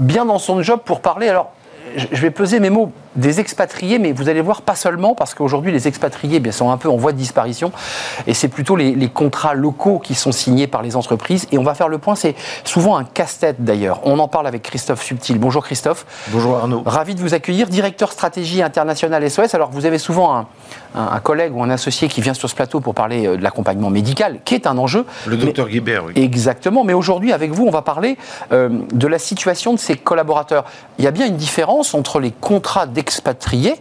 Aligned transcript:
bien 0.00 0.24
dans 0.24 0.38
son 0.38 0.62
job 0.62 0.80
pour 0.84 1.00
parler. 1.00 1.28
Alors, 1.28 1.52
je 1.96 2.20
vais 2.20 2.30
peser 2.30 2.58
mes 2.58 2.70
mots 2.70 2.92
des 3.16 3.40
expatriés, 3.40 3.98
mais 3.98 4.12
vous 4.12 4.28
allez 4.28 4.40
voir, 4.40 4.62
pas 4.62 4.76
seulement, 4.76 5.14
parce 5.14 5.34
qu'aujourd'hui, 5.34 5.72
les 5.72 5.88
expatriés 5.88 6.40
bien, 6.40 6.52
sont 6.52 6.70
un 6.70 6.76
peu 6.76 6.88
en 6.88 6.96
voie 6.96 7.12
de 7.12 7.16
disparition, 7.16 7.72
et 8.26 8.34
c'est 8.34 8.48
plutôt 8.48 8.76
les, 8.76 9.10
contrats 9.12 9.54
locaux 9.54 9.98
qui 9.98 10.14
sont 10.14 10.30
signés 10.30 10.68
par 10.68 10.82
les 10.82 10.94
entreprises. 10.94 11.46
Et 11.50 11.58
on 11.58 11.64
va 11.64 11.74
faire 11.74 11.88
le 11.88 11.98
point, 11.98 12.14
c'est 12.14 12.36
souvent 12.64 12.96
un 12.96 13.04
casse-tête 13.04 13.56
d'ailleurs. 13.58 14.00
On 14.04 14.18
en 14.20 14.28
parle 14.28 14.46
avec 14.46 14.62
Christophe 14.62 15.02
Subtil. 15.02 15.38
Bonjour 15.38 15.64
Christophe. 15.64 16.06
Bonjour 16.28 16.56
Arnaud. 16.56 16.82
Ravi 16.86 17.14
de 17.16 17.20
vous 17.20 17.34
accueillir, 17.34 17.66
directeur 17.68 18.12
stratégie 18.12 18.62
internationale 18.62 19.28
SOS. 19.28 19.54
Alors, 19.54 19.70
vous 19.70 19.86
avez 19.86 19.98
souvent 19.98 20.46
un, 20.94 21.20
collègue 21.20 21.54
ou 21.54 21.62
un 21.62 21.70
associé 21.70 22.08
qui 22.08 22.20
vient 22.20 22.34
sur 22.34 22.48
ce 22.48 22.54
plateau 22.54 22.80
pour 22.80 22.94
parler 22.94 23.26
euh, 23.26 23.36
de 23.36 23.42
l'accompagnement 23.42 23.90
médical, 23.90 24.40
qui 24.44 24.54
est 24.54 24.66
un 24.66 24.78
enjeu. 24.78 25.04
Le 25.26 25.36
docteur 25.36 25.68
Guibert, 25.68 26.04
oui. 26.04 26.12
Exactement, 26.16 26.84
mais 26.84 26.92
aujourd'hui, 26.92 27.32
avec 27.32 27.50
vous, 27.50 27.66
on 27.66 27.70
va 27.70 27.82
parler 27.82 28.16
euh, 28.52 28.68
de 28.92 29.06
la 29.06 29.18
situation 29.18 29.74
de 29.74 29.78
ses 29.78 29.96
collaborateurs. 29.96 30.64
Il 30.98 31.04
y 31.04 31.08
a 31.08 31.10
bien 31.10 31.26
une 31.26 31.36
différence 31.36 31.94
entre 31.94 32.20
les 32.20 32.30
contrats 32.30 32.86
expatriés 33.00 33.76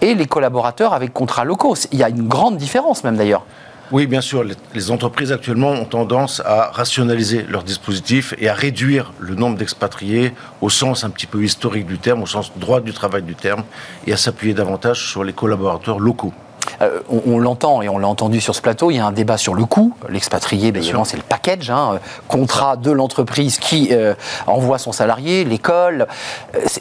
et 0.00 0.14
les 0.14 0.26
collaborateurs 0.26 0.92
avec 0.94 1.12
contrats 1.12 1.44
locaux. 1.44 1.76
Il 1.92 1.98
y 1.98 2.02
a 2.02 2.08
une 2.08 2.26
grande 2.26 2.56
différence 2.56 3.04
même 3.04 3.16
d'ailleurs. 3.16 3.44
Oui, 3.90 4.06
bien 4.06 4.20
sûr. 4.20 4.44
Les 4.74 4.90
entreprises 4.90 5.32
actuellement 5.32 5.70
ont 5.70 5.86
tendance 5.86 6.42
à 6.44 6.70
rationaliser 6.72 7.46
leurs 7.48 7.62
dispositifs 7.62 8.34
et 8.38 8.48
à 8.48 8.54
réduire 8.54 9.12
le 9.18 9.34
nombre 9.34 9.56
d'expatriés 9.56 10.34
au 10.60 10.68
sens 10.68 11.04
un 11.04 11.10
petit 11.10 11.26
peu 11.26 11.42
historique 11.42 11.86
du 11.86 11.98
terme, 11.98 12.22
au 12.22 12.26
sens 12.26 12.52
droit 12.56 12.82
du 12.82 12.92
travail 12.92 13.22
du 13.22 13.34
terme, 13.34 13.64
et 14.06 14.12
à 14.12 14.18
s'appuyer 14.18 14.52
davantage 14.52 15.08
sur 15.10 15.24
les 15.24 15.32
collaborateurs 15.32 16.00
locaux. 16.00 16.34
Euh, 16.82 17.00
on, 17.08 17.38
l'entend 17.38 17.82
et 17.82 17.88
on 17.88 17.98
l'a 17.98 18.08
entendu 18.08 18.40
sur 18.40 18.54
ce 18.54 18.60
plateau, 18.60 18.90
il 18.90 18.96
y 18.96 18.98
a 18.98 19.06
un 19.06 19.12
débat 19.12 19.36
sur 19.36 19.54
le 19.54 19.64
coût. 19.64 19.94
L'expatrié, 20.08 20.72
bien 20.72 20.82
évidemment, 20.82 21.04
c'est 21.04 21.16
le 21.16 21.22
package, 21.22 21.70
hein, 21.70 21.94
euh, 21.94 21.98
contrat 22.26 22.76
de 22.76 22.90
l'entreprise 22.90 23.58
qui 23.58 23.88
euh, 23.92 24.14
envoie 24.46 24.78
son 24.78 24.92
salarié, 24.92 25.44
l'école. 25.44 26.06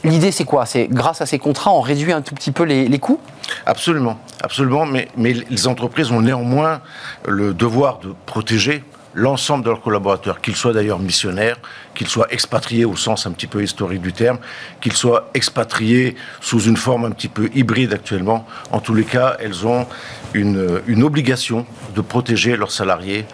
L'idée, 0.03 0.31
c'est 0.31 0.45
quoi? 0.45 0.65
C'est 0.65 0.87
grâce 0.87 1.21
à 1.21 1.25
ces 1.25 1.39
contrats, 1.39 1.71
on 1.71 1.81
réduit 1.81 2.11
un 2.11 2.21
tout 2.21 2.35
petit 2.35 2.51
peu 2.51 2.63
les, 2.63 2.99
coûts? 2.99 3.19
Absolument, 3.65 4.17
absolument. 4.41 4.85
Mais, 4.85 5.07
mais 5.17 5.33
les 5.33 5.67
entreprises 5.67 6.11
ont 6.11 6.21
néanmoins 6.21 6.81
le 7.25 7.53
devoir 7.53 7.99
de 7.99 8.13
protéger 8.25 8.83
l'ensemble 9.17 9.65
de 9.65 9.71
leurs 9.71 9.81
collaborateurs, 9.81 10.41
qu'ils 10.41 10.55
soient 10.55 10.73
d'ailleurs 10.73 10.99
missionnaires, 10.99 11.57
qu'ils 11.95 12.07
soient 12.07 12.31
expatriés 12.31 12.85
au 12.85 12.95
sens 12.95 13.25
un 13.25 13.31
petit 13.31 13.47
peu 13.47 13.63
historique 13.63 14.01
du 14.01 14.13
terme, 14.13 14.37
qu'ils 14.79 14.93
soient 14.93 15.31
expatriés 15.33 16.15
sous 16.39 16.61
une 16.61 16.77
forme 16.77 17.05
un 17.05 17.11
petit 17.11 17.27
peu 17.27 17.49
hybride 17.55 17.93
actuellement. 17.93 18.45
En 18.71 18.79
tous 18.79 18.93
les 18.93 19.05
cas, 19.05 19.35
elles 19.39 19.65
ont 19.65 19.87
une, 20.35 21.03
obligation 21.03 21.65
de 21.95 22.01
protéger 22.01 22.55
leurs 22.55 22.71
salariés 22.71 23.25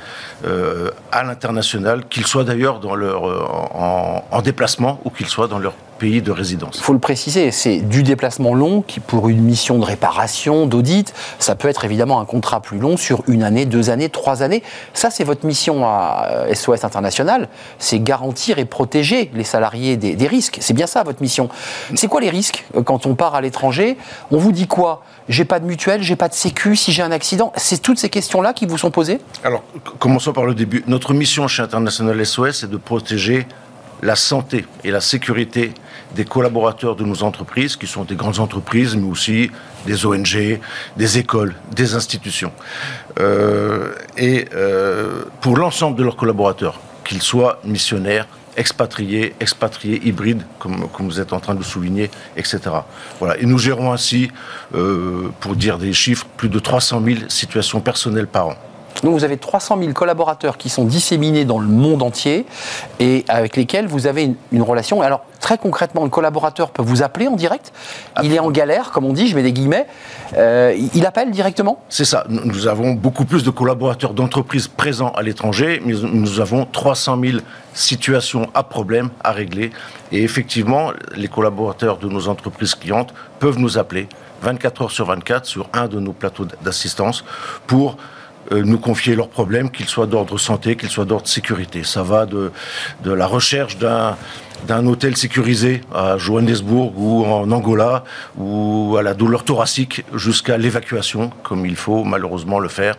euh, 0.45 0.89
à 1.11 1.23
l'international, 1.23 2.05
qu'ils 2.07 2.27
soient 2.27 2.45
d'ailleurs 2.45 2.79
dans 2.79 2.95
leur, 2.95 3.27
euh, 3.27 3.43
en 4.31 4.41
déplacement 4.41 5.01
ou 5.03 5.09
qu'ils 5.09 5.27
soient 5.27 5.49
dans 5.49 5.59
leur 5.59 5.73
pays 6.03 6.21
de 6.21 6.31
résidence. 6.31 6.75
Il 6.79 6.83
faut 6.83 6.91
le 6.91 6.99
préciser, 6.99 7.51
c'est 7.51 7.77
du 7.77 8.03
déplacement 8.03 8.53
long 8.53 8.81
qui, 8.81 8.99
pour 8.99 9.29
une 9.29 9.41
mission 9.41 9.79
de 9.79 9.85
réparation, 9.85 10.65
d'audit, 10.65 11.13
ça 11.39 11.55
peut 11.55 11.69
être 11.69 11.85
évidemment 11.85 12.19
un 12.19 12.25
contrat 12.25 12.59
plus 12.59 12.77
long 12.77 12.97
sur 12.97 13.23
une 13.29 13.41
année, 13.41 13.65
deux 13.65 13.89
années, 13.89 14.09
trois 14.09 14.43
années. 14.43 14.63
Ça, 14.93 15.09
c'est 15.09 15.23
votre 15.23 15.45
mission 15.45 15.85
à 15.85 16.47
SOS 16.53 16.83
International, 16.83 17.47
c'est 17.79 17.99
garantir 17.99 18.59
et 18.59 18.65
protéger 18.65 19.31
les 19.33 19.45
salariés 19.45 19.95
des, 19.95 20.17
des 20.17 20.27
risques. 20.27 20.57
C'est 20.59 20.73
bien 20.73 20.87
ça 20.87 21.03
votre 21.03 21.21
mission. 21.21 21.47
C'est 21.95 22.07
quoi 22.07 22.19
les 22.19 22.29
risques 22.29 22.65
euh, 22.75 22.83
quand 22.83 23.05
on 23.05 23.15
part 23.15 23.35
à 23.35 23.39
l'étranger? 23.39 23.97
On 24.29 24.37
vous 24.37 24.51
dit 24.51 24.67
quoi? 24.67 25.03
J'ai 25.29 25.45
pas 25.45 25.61
de 25.61 25.65
mutuelle, 25.65 26.03
j'ai 26.03 26.17
pas 26.17 26.27
de 26.27 26.33
sécu, 26.33 26.75
si 26.75 26.91
j'ai 26.91 27.01
un 27.01 27.13
accident. 27.13 27.53
C'est 27.55 27.81
toutes 27.81 27.97
ces 27.97 28.09
questions-là 28.09 28.51
qui 28.51 28.65
vous 28.65 28.77
sont 28.77 28.91
posées? 28.91 29.21
Alors, 29.45 29.63
commençons 29.99 30.33
par 30.33 30.43
le 30.43 30.53
début. 30.53 30.83
Notre 30.85 31.13
mission 31.13 31.47
chez 31.47 31.63
International 31.63 32.25
SOS, 32.25 32.59
c'est 32.59 32.69
de 32.69 32.75
protéger 32.75 33.47
la 34.03 34.15
santé 34.15 34.65
et 34.83 34.91
la 34.91 35.01
sécurité 35.01 35.73
des 36.15 36.25
collaborateurs 36.25 36.95
de 36.95 37.03
nos 37.03 37.23
entreprises, 37.23 37.75
qui 37.75 37.87
sont 37.87 38.03
des 38.03 38.15
grandes 38.15 38.39
entreprises, 38.39 38.95
mais 38.95 39.09
aussi 39.09 39.49
des 39.85 40.05
ONG, 40.05 40.59
des 40.97 41.17
écoles, 41.17 41.55
des 41.71 41.95
institutions. 41.95 42.51
Euh, 43.19 43.93
et 44.17 44.45
euh, 44.53 45.23
pour 45.41 45.57
l'ensemble 45.57 45.97
de 45.97 46.03
leurs 46.03 46.17
collaborateurs, 46.17 46.79
qu'ils 47.05 47.21
soient 47.21 47.59
missionnaires, 47.63 48.27
expatriés, 48.55 49.33
expatriés 49.39 50.05
hybrides, 50.05 50.43
comme, 50.59 50.87
vous 50.99 51.19
êtes 51.19 51.33
en 51.33 51.39
train 51.39 51.55
de 51.55 51.63
souligner, 51.63 52.11
etc. 52.37 52.59
Et 53.39 53.45
nous 53.45 53.57
gérons 53.57 53.91
ainsi, 53.91 54.29
euh, 54.75 55.29
pour 55.39 55.55
dire 55.55 55.77
des 55.77 55.93
chiffres, 55.93 56.27
plus 56.37 56.49
de 56.49 56.59
300 56.59 57.01
000 57.03 57.19
situations 57.29 57.79
personnelles 57.79 58.27
par 58.27 58.49
an. 58.49 58.55
Donc 59.03 59.13
vous 59.13 59.23
avez 59.23 59.37
300 59.37 59.77
000 59.79 59.91
collaborateurs 59.91 60.57
qui 60.57 60.69
sont 60.69 60.85
disséminés 60.85 61.45
dans 61.45 61.59
le 61.59 61.67
monde 61.67 62.01
entier 62.01 62.45
et 62.99 63.25
avec 63.27 63.57
lesquels 63.57 63.85
vous 63.85 64.07
avez 64.07 64.33
une, 64.51 64.61
relation. 64.61 65.01
Alors 65.01 65.25
très 65.41 65.57
concrètement, 65.57 66.03
le 66.05 66.09
collaborateur 66.09 66.71
peut 66.71 66.83
vous 66.83 67.03
appeler 67.03 67.27
en 67.27 67.35
direct. 67.35 67.73
Il 68.23 68.33
est 68.33 68.39
en 68.39 68.49
galère, 68.49 68.91
comme 68.91 69.03
on 69.03 69.11
dit, 69.11 69.27
je 69.27 69.35
mets 69.35 69.43
des 69.43 69.51
guillemets. 69.51 69.87
Euh, 70.37 70.73
il 70.93 71.05
appelle 71.05 71.31
directement? 71.31 71.83
C'est 71.89 72.05
ça. 72.05 72.23
Nous 72.29 72.67
avons 72.67 72.93
beaucoup 72.93 73.25
plus 73.25 73.43
de 73.43 73.49
collaborateurs 73.49 74.13
d'entreprises 74.13 74.69
présents 74.69 75.11
à 75.11 75.21
l'étranger, 75.21 75.81
mais 75.85 75.93
nous 75.93 76.39
avons 76.39 76.65
300 76.65 77.19
000 77.21 77.37
situations 77.73 78.49
à 78.53 78.63
problème 78.63 79.09
à 79.21 79.31
régler. 79.31 79.71
Et 80.13 80.23
effectivement, 80.23 80.91
les 81.15 81.27
collaborateurs 81.27 81.97
de 81.97 82.07
nos 82.07 82.29
entreprises 82.29 82.75
clientes 82.75 83.13
peuvent 83.39 83.59
nous 83.59 83.77
appeler 83.77 84.07
24 84.43 84.83
heures 84.83 84.91
sur 84.91 85.05
24 85.07 85.45
sur 85.45 85.69
un 85.73 85.87
de 85.87 85.99
nos 85.99 86.13
plateaux 86.13 86.45
d'assistance 86.61 87.23
pour 87.67 87.97
nous 88.51 88.77
confier 88.77 89.15
leurs 89.15 89.29
problèmes, 89.29 89.71
qu'ils 89.71 89.87
soient 89.87 90.07
d'ordre 90.07 90.37
santé, 90.37 90.75
qu'ils 90.75 90.89
soient 90.89 91.05
d'ordre 91.05 91.27
sécurité. 91.27 91.83
Ça 91.83 92.03
va 92.03 92.25
de, 92.25 92.51
de 93.03 93.11
la 93.11 93.25
recherche 93.25 93.77
d'un 93.77 94.17
d'un 94.67 94.85
hôtel 94.87 95.17
sécurisé 95.17 95.81
à 95.93 96.17
Johannesburg 96.17 96.93
ou 96.97 97.25
en 97.25 97.51
Angola 97.51 98.03
ou 98.37 98.95
à 98.97 99.01
la 99.01 99.13
douleur 99.13 99.43
thoracique 99.43 100.05
jusqu'à 100.13 100.57
l'évacuation, 100.57 101.31
comme 101.43 101.65
il 101.65 101.75
faut 101.75 102.03
malheureusement 102.03 102.59
le 102.59 102.69
faire, 102.69 102.95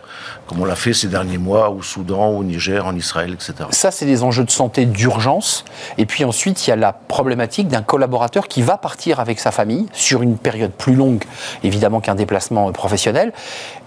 comme 0.47 0.61
on 0.61 0.65
l'a 0.65 0.75
fait 0.75 0.93
ces 0.93 1.07
derniers 1.07 1.37
mois 1.37 1.69
au 1.69 1.81
Soudan, 1.81 2.29
au 2.29 2.43
Niger, 2.43 2.85
en 2.85 2.95
Israël, 2.95 3.33
etc. 3.33 3.53
Ça, 3.71 3.91
c'est 3.91 4.05
des 4.05 4.23
enjeux 4.23 4.43
de 4.43 4.51
santé 4.51 4.85
d'urgence. 4.85 5.65
Et 5.97 6.05
puis 6.05 6.23
ensuite, 6.23 6.65
il 6.65 6.69
y 6.69 6.73
a 6.73 6.75
la 6.75 6.93
problématique 6.93 7.67
d'un 7.67 7.81
collaborateur 7.81 8.47
qui 8.47 8.61
va 8.61 8.77
partir 8.77 9.19
avec 9.19 9.39
sa 9.39 9.51
famille 9.51 9.87
sur 9.93 10.21
une 10.21 10.37
période 10.37 10.71
plus 10.71 10.95
longue, 10.95 11.23
évidemment, 11.63 11.99
qu'un 11.99 12.15
déplacement 12.15 12.71
professionnel. 12.71 13.33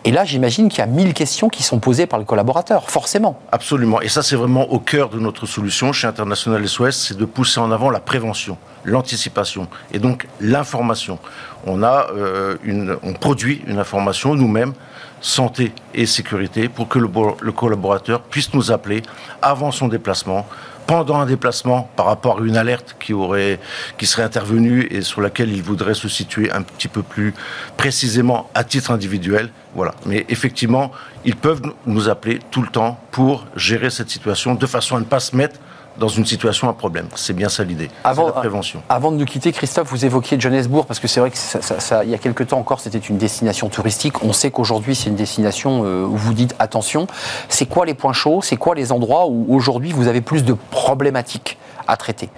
Et 0.04 0.10
là, 0.10 0.24
j'imagine 0.24 0.68
qu'il 0.68 0.78
y 0.78 0.82
a 0.82 0.86
mille 0.86 1.12
questions 1.12 1.48
qui 1.48 1.62
sont 1.62 1.80
posées 1.80 2.06
par 2.06 2.18
le 2.18 2.24
collaborateur, 2.24 2.88
forcément. 2.90 3.38
Absolument. 3.52 4.00
Et 4.00 4.08
ça, 4.08 4.22
c'est 4.22 4.36
vraiment 4.36 4.70
au 4.70 4.78
cœur 4.78 5.08
de 5.08 5.18
notre 5.18 5.46
solution 5.46 5.92
chez 5.92 6.06
International 6.06 6.66
SOS, 6.66 6.96
c'est 7.08 7.16
de 7.16 7.24
pousser 7.24 7.60
en 7.60 7.67
avant 7.70 7.90
la 7.90 8.00
prévention, 8.00 8.58
l'anticipation 8.84 9.68
et 9.92 9.98
donc 9.98 10.26
l'information. 10.40 11.18
Euh, 11.66 12.56
on 13.02 13.12
produit 13.14 13.62
une 13.66 13.78
information 13.78 14.34
nous-mêmes 14.34 14.72
santé 15.20 15.72
et 15.94 16.06
sécurité 16.06 16.68
pour 16.68 16.88
que 16.88 16.98
le, 16.98 17.08
le, 17.40 17.52
collaborateur 17.52 18.22
puisse 18.22 18.54
nous 18.54 18.70
appeler 18.70 19.02
avant 19.42 19.72
son 19.72 19.88
déplacement, 19.88 20.46
pendant 20.86 21.18
un 21.18 21.26
déplacement, 21.26 21.90
par 21.96 22.06
rapport 22.06 22.38
à 22.38 22.40
une 22.42 22.56
alerte 22.56 22.96
qui, 22.98 23.12
aurait, 23.12 23.60
qui 23.98 24.06
serait 24.06 24.22
intervenue 24.22 24.86
et 24.90 25.02
sur 25.02 25.20
laquelle 25.20 25.52
il 25.52 25.62
voudrait 25.62 25.94
se 25.94 26.08
situer 26.08 26.50
un 26.50 26.62
petit 26.62 26.88
peu 26.88 27.02
plus 27.02 27.34
précisément 27.76 28.48
à 28.54 28.64
titre 28.64 28.90
individuel. 28.90 29.50
Voilà. 29.74 29.92
Mais 30.06 30.24
effectivement, 30.28 30.92
ils 31.24 31.36
peuvent 31.36 31.60
nous 31.86 32.08
appeler 32.08 32.38
tout 32.50 32.62
le 32.62 32.68
temps 32.68 32.98
pour 33.10 33.44
gérer 33.54 33.90
cette 33.90 34.08
situation 34.08 34.54
de 34.54 34.66
façon 34.66 34.96
à 34.96 35.00
ne 35.00 35.04
pas 35.04 35.20
se 35.20 35.36
mettre 35.36 35.58
dans 35.98 36.08
une 36.08 36.24
situation 36.24 36.68
à 36.68 36.72
problème. 36.72 37.08
C'est 37.14 37.32
bien 37.32 37.48
ça 37.48 37.64
l'idée. 37.64 37.90
Avant, 38.04 38.26
la 38.26 38.32
prévention. 38.32 38.82
Avant 38.88 39.10
de 39.10 39.16
nous 39.16 39.24
quitter, 39.24 39.52
Christophe, 39.52 39.88
vous 39.88 40.04
évoquiez 40.04 40.38
Johannesburg 40.40 40.86
parce 40.86 41.00
que 41.00 41.08
c'est 41.08 41.20
vrai 41.20 41.30
que 41.30 41.36
ça, 41.36 42.04
il 42.04 42.10
y 42.10 42.14
a 42.14 42.18
quelques 42.18 42.48
temps 42.48 42.58
encore, 42.58 42.80
c'était 42.80 42.98
une 42.98 43.18
destination 43.18 43.68
touristique. 43.68 44.22
On 44.22 44.32
sait 44.32 44.50
qu'aujourd'hui, 44.50 44.94
c'est 44.94 45.08
une 45.10 45.16
destination 45.16 45.82
euh, 45.84 46.04
où 46.04 46.16
vous 46.16 46.34
dites 46.34 46.54
attention. 46.58 47.06
C'est 47.48 47.66
quoi 47.66 47.86
les 47.86 47.94
points 47.94 48.12
chauds 48.12 48.42
C'est 48.42 48.56
quoi 48.56 48.74
les 48.74 48.92
endroits 48.92 49.26
où 49.26 49.46
aujourd'hui 49.54 49.92
vous 49.92 50.08
avez 50.08 50.20
plus 50.20 50.44
de 50.44 50.54
problématiques 50.70 51.58
à 51.86 51.96
traiter? 51.96 52.30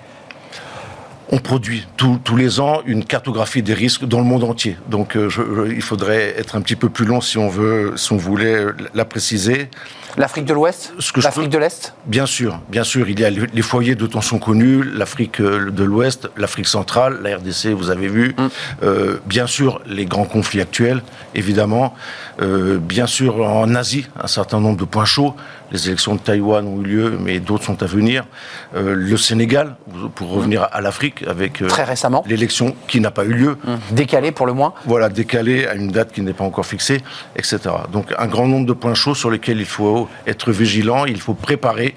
On 1.33 1.39
produit 1.39 1.87
tous 1.97 2.37
les 2.37 2.61
ans 2.61 2.83
une 2.87 3.05
cartographie 3.05 3.63
des 3.63 3.75
risques 3.75 4.05
dans 4.05 4.19
le 4.19 4.25
monde 4.25 4.45
entier. 4.45 4.77
Donc 4.89 5.17
euh, 5.17 5.29
il 5.73 5.83
faudrait 5.83 6.39
être 6.39 6.57
un 6.57 6.61
petit 6.61 6.77
peu 6.77 6.89
plus 6.89 7.05
long 7.05 7.21
si 7.21 7.39
on 7.39 7.49
veut, 7.49 7.95
si 7.97 8.13
on 8.13 8.17
voulait 8.17 8.67
la 8.95 9.05
préciser. 9.05 9.69
L'Afrique 10.17 10.45
de 10.45 10.55
l'Ouest? 10.55 10.93
L'Afrique 11.23 11.51
de 11.51 11.59
l'Est? 11.59 11.95
Bien 12.07 12.27
sûr, 12.27 12.61
bien 12.69 12.85
sûr. 12.85 13.09
Il 13.09 13.21
y 13.21 13.25
a 13.25 13.31
les 13.31 13.63
foyers 13.63 13.95
de 13.95 14.07
tension 14.07 14.39
connus, 14.39 14.83
l'Afrique 14.83 15.41
euh, 15.41 15.71
de 15.71 15.85
l'Ouest, 15.85 16.29
l'Afrique 16.37 16.67
centrale, 16.67 17.21
la 17.23 17.37
RDC, 17.37 17.69
vous 17.69 17.91
avez 17.91 18.09
vu. 18.09 18.35
Mm. 18.37 18.49
Euh, 18.83 19.19
bien 19.27 19.47
sûr, 19.47 19.81
les 19.87 20.07
grands 20.07 20.25
conflits 20.25 20.61
actuels, 20.61 21.03
évidemment. 21.35 21.95
Euh, 22.43 22.79
bien 22.79 23.07
sûr, 23.07 23.41
en 23.47 23.75
Asie, 23.75 24.07
un 24.21 24.27
certain 24.27 24.61
nombre 24.61 24.79
de 24.79 24.85
points 24.85 25.05
chauds. 25.05 25.35
Les 25.71 25.87
élections 25.87 26.17
de 26.17 26.21
Taïwan 26.21 26.67
ont 26.67 26.81
eu 26.81 26.85
lieu, 26.85 27.19
mais 27.21 27.39
d'autres 27.39 27.65
sont 27.65 27.81
à 27.83 27.87
venir. 27.87 28.27
le 28.75 29.17
Sénégal, 29.17 29.77
pour 30.17 30.31
revenir 30.31 30.67
à 30.73 30.81
l'Afrique, 30.81 31.20
avec 31.27 31.67
très 31.67 31.85
récemment 31.85 32.23
l'élection 32.27 32.75
qui 32.89 33.01
n'a 33.01 33.11
pas 33.11 33.25
eu 33.25 33.33
lieu. 33.33 33.59
Mm. 33.65 33.75
Décalée 33.93 34.33
pour 34.33 34.47
le 34.47 34.53
moins 34.53 34.73
Voilà, 34.87 35.09
décalée 35.09 35.67
à 35.67 35.75
une 35.75 35.89
date 35.89 36.13
qui 36.13 36.23
n'est 36.23 36.33
pas 36.33 36.45
encore 36.45 36.67
fixée, 36.67 37.03
etc. 37.37 37.59
Donc 37.93 38.13
un 38.19 38.27
grand 38.27 38.47
nombre 38.47 38.67
de 38.67 38.73
points 38.73 38.95
chauds 38.95 39.15
sur 39.15 39.31
lesquels 39.31 39.59
il 39.61 39.67
faut 39.67 40.09
être 40.27 40.51
vigilant, 40.53 41.05
il 41.05 41.21
faut 41.21 41.35
préparer 41.35 41.95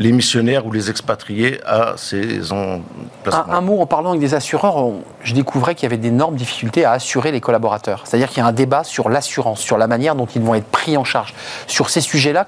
les 0.00 0.12
missionnaires 0.12 0.64
ou 0.64 0.70
les 0.70 0.90
expatriés 0.90 1.58
à 1.66 1.94
ces 1.96 2.52
emplacements. 2.52 3.52
Un, 3.52 3.56
un 3.56 3.60
mot 3.60 3.80
en 3.80 3.86
parlant 3.86 4.10
avec 4.10 4.20
des 4.20 4.32
assureurs, 4.34 4.76
on- 4.76 5.02
je 5.24 5.34
découvrais 5.34 5.74
qu'il 5.74 5.82
y 5.82 5.86
avait 5.86 5.96
d'énormes 5.96 6.36
difficultés 6.36 6.84
à 6.84 6.92
assurer 6.92 7.32
les 7.32 7.40
collaborateurs. 7.40 8.02
C'est-à-dire 8.04 8.28
qu'il 8.28 8.38
y 8.38 8.42
a 8.42 8.46
un 8.46 8.52
débat 8.52 8.84
sur 8.84 9.08
l'assurance, 9.08 9.58
sur 9.60 9.76
la 9.76 9.88
manière 9.88 10.14
dont 10.14 10.26
ils 10.26 10.40
vont 10.40 10.54
être 10.54 10.68
pris 10.68 10.96
en 10.96 11.02
charge. 11.02 11.34
Sur 11.66 11.90
ces 11.90 12.00
sujets-là, 12.00 12.46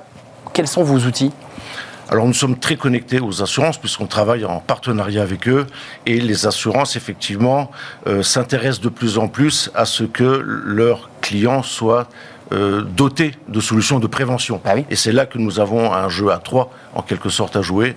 quels 0.53 0.69
sont 0.69 0.85
vos 0.85 0.99
outils? 0.99 1.33
Alors 2.11 2.27
nous 2.27 2.35
sommes 2.35 2.59
très 2.59 2.75
connectés 2.75 3.21
aux 3.21 3.41
assurances 3.41 3.79
puisqu'on 3.79 4.07
travaille 4.07 4.45
en 4.45 4.59
partenariat 4.59 5.23
avec 5.23 5.49
eux. 5.49 5.67
Et 6.07 6.21
les 6.21 6.45
assurances 6.45 6.97
effectivement 6.97 7.71
euh, 8.09 8.25
s'intéressent 8.25 8.81
de 8.81 8.89
plus 8.89 9.17
en 9.17 9.29
plus 9.29 9.71
à 9.77 9.85
ce 9.85 10.03
que 10.03 10.43
leurs 10.45 11.10
clients 11.21 11.63
soient 11.63 12.07
euh, 12.53 12.83
dotés 12.83 13.33
de 13.47 13.61
solutions 13.61 14.01
de 14.01 14.09
prévention. 14.09 14.61
Ah 14.65 14.73
oui. 14.75 14.85
Et 14.91 14.97
c'est 14.97 15.13
là 15.13 15.25
que 15.25 15.39
nous 15.39 15.61
avons 15.61 15.93
un 15.93 16.09
jeu 16.09 16.33
à 16.33 16.39
trois 16.39 16.69
en 16.97 17.03
quelque 17.03 17.29
sorte 17.29 17.55
à 17.55 17.63
jouer. 17.63 17.95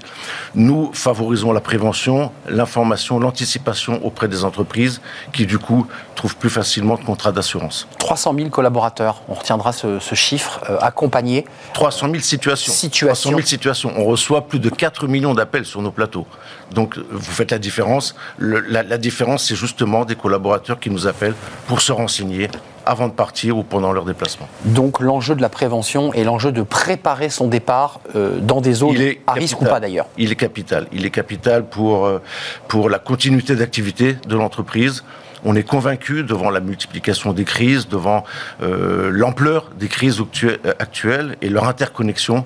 Nous 0.54 0.92
favorisons 0.94 1.52
la 1.54 1.60
prévention, 1.60 2.32
l'information, 2.48 3.20
l'anticipation 3.20 4.06
auprès 4.06 4.28
des 4.28 4.44
entreprises 4.46 5.02
qui 5.34 5.48
du 5.48 5.58
coup 5.58 5.88
trouvent 6.14 6.36
plus 6.36 6.52
facilement 6.52 6.98
de 6.98 7.04
contrats 7.04 7.32
d'assurance. 7.32 7.88
300 7.98 8.36
000 8.38 8.50
collaborateurs, 8.50 9.24
on 9.28 9.34
retiendra 9.34 9.74
ce, 9.74 9.98
ce 9.98 10.14
chiffre, 10.14 10.62
euh, 10.70 10.78
accompagnés. 10.82 11.46
300 11.74 12.10
000 12.12 12.20
situations. 12.22 12.72
Situations. 12.72 13.32
300 13.32 13.38
000 13.38 13.48
situations. 13.48 13.92
On 13.98 14.04
reçoit 14.06 14.48
plus 14.48 14.60
de 14.60 14.70
4 14.70 15.08
millions 15.08 15.34
d'appels 15.34 15.66
sur 15.66 15.82
nos 15.82 15.90
plateaux. 15.92 16.28
Donc, 16.72 17.00
vous 17.12 17.32
faites 17.32 17.50
la 17.50 17.58
différence. 17.60 18.16
Le- 18.38 18.60
la, 18.60 18.84
la 18.84 19.00
différence, 19.00 19.46
c'est 19.46 19.56
justement 19.56 20.06
des 20.06 20.16
collaborateurs 20.16 20.80
qui 20.80 20.92
nous 20.92 21.08
appellent 21.08 21.36
pour 21.66 21.82
se 21.82 21.92
renseigner 21.92 22.50
avant 22.86 23.08
de 23.08 23.14
partir 23.14 23.58
ou 23.58 23.64
pendant 23.64 23.92
leur 23.92 24.06
déplacement. 24.06 24.48
Donc 24.66 25.00
l'enjeu 25.00 25.36
de 25.36 25.42
la 25.42 25.50
prévention 25.50 26.14
et 26.14 26.24
l'enjeu 26.24 26.52
de 26.52 26.62
préparer 26.62 27.30
son 27.30 27.48
départ 27.48 28.00
euh, 28.16 28.40
dans 28.40 28.62
des 28.62 28.74
zones 28.74 28.98
à 29.28 29.34
risque 29.34 29.62
ou 29.62 29.66
pas 29.66 29.80
d'ailleurs. 29.80 30.08
Il 30.18 30.32
est 30.32 30.36
capital. 30.36 30.88
Il 30.92 31.06
est 31.06 31.10
capital 31.12 31.66
pour, 31.66 32.06
euh, 32.06 32.22
pour 32.68 32.90
la 32.90 33.00
continuité 33.00 33.56
d'activité 33.56 34.18
de 34.28 34.36
l'entreprise. 34.36 35.04
On 35.46 35.56
est 35.56 35.64
convaincu 35.64 36.24
devant 36.24 36.50
la 36.50 36.62
multiplication 36.62 37.34
des 37.34 37.44
crises, 37.44 37.88
devant 37.90 38.24
euh, 38.62 39.10
l'ampleur 39.12 39.72
des 39.78 39.90
crises 39.90 40.20
actu- 40.22 40.58
actuelles 40.80 41.36
et 41.42 41.50
leur 41.50 41.68
interconnexion, 41.68 42.46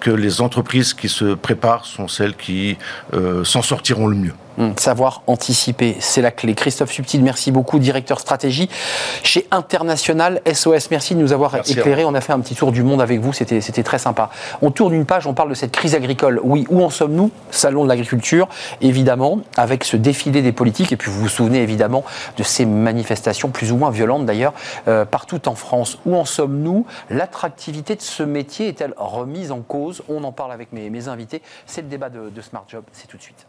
que 0.00 0.10
les 0.10 0.40
entreprises 0.40 0.94
qui 0.94 1.08
se 1.08 1.34
préparent 1.34 1.84
sont 1.84 2.08
celles 2.08 2.34
qui 2.34 2.76
euh, 3.14 3.44
s'en 3.44 3.62
sortiront 3.62 4.08
le 4.08 4.16
mieux. 4.16 4.34
Hum, 4.58 4.74
Savoir 4.76 5.22
anticiper, 5.26 5.96
c'est 6.00 6.20
la 6.22 6.30
clé. 6.30 6.54
Christophe 6.54 6.92
Subtil, 6.92 7.22
merci 7.22 7.50
beaucoup, 7.52 7.78
directeur 7.78 8.20
stratégie 8.20 8.68
chez 9.22 9.46
International 9.50 10.40
SOS. 10.52 10.90
Merci 10.90 11.14
de 11.14 11.20
nous 11.20 11.32
avoir 11.32 11.54
Merci 11.54 11.72
éclairé. 11.72 12.04
On 12.04 12.14
a 12.14 12.20
fait 12.20 12.32
un 12.32 12.40
petit 12.40 12.54
tour 12.54 12.72
du 12.72 12.82
monde 12.82 13.00
avec 13.00 13.20
vous, 13.20 13.32
c'était 13.32 13.60
c'était 13.60 13.82
très 13.82 13.98
sympa. 13.98 14.30
On 14.60 14.70
tourne 14.70 14.92
une 14.92 15.06
page, 15.06 15.26
on 15.26 15.34
parle 15.34 15.48
de 15.48 15.54
cette 15.54 15.72
crise 15.72 15.94
agricole. 15.94 16.40
Oui, 16.42 16.66
où 16.68 16.82
en 16.82 16.90
sommes-nous? 16.90 17.30
Salon 17.50 17.84
de 17.84 17.88
l'agriculture, 17.88 18.48
évidemment, 18.80 19.40
avec 19.56 19.84
ce 19.84 19.96
défilé 19.96 20.42
des 20.42 20.52
politiques. 20.52 20.92
Et 20.92 20.96
puis 20.96 21.10
vous 21.10 21.20
vous 21.20 21.28
souvenez 21.28 21.62
évidemment 21.62 22.04
de 22.36 22.42
ces 22.42 22.66
manifestations 22.66 23.48
plus 23.50 23.72
ou 23.72 23.76
moins 23.76 23.90
violentes 23.90 24.26
d'ailleurs, 24.26 24.52
euh, 24.88 25.04
partout 25.04 25.48
en 25.48 25.54
France. 25.54 25.98
Où 26.06 26.16
en 26.16 26.24
sommes-nous? 26.24 26.86
L'attractivité 27.10 27.96
de 27.96 28.02
ce 28.02 28.22
métier 28.22 28.68
est-elle 28.68 28.94
remise 28.96 29.52
en 29.52 29.60
cause? 29.60 30.02
On 30.08 30.24
en 30.24 30.32
parle 30.32 30.52
avec 30.52 30.72
mes, 30.72 30.90
mes 30.90 31.08
invités. 31.08 31.42
C'est 31.66 31.82
le 31.82 31.88
débat 31.88 32.08
de, 32.08 32.28
de 32.30 32.40
Smart 32.40 32.64
Job, 32.68 32.84
c'est 32.92 33.06
tout 33.06 33.16
de 33.16 33.22
suite. 33.22 33.46